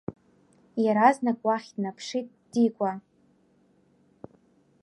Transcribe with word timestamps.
Иаразнак 0.83 1.39
уахь 1.45 1.69
днаԥшит 1.75 2.27
Дигәа. 2.51 2.91